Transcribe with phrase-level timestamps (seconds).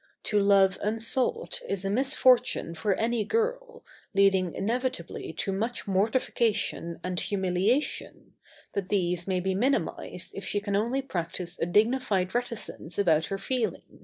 [0.23, 3.85] To love unsought is a misfortune for any girl,
[4.15, 8.33] leading inevitably to much mortification and humiliation,
[8.73, 13.37] but these may be minimised if she can only practice a dignified reticence about her
[13.37, 13.99] feelings.